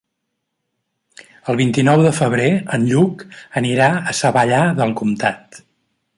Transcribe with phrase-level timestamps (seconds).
[1.53, 2.47] El vint-i-nou de febrer
[2.79, 3.23] en Lluc
[3.63, 5.63] anirà a Savallà del Comtat.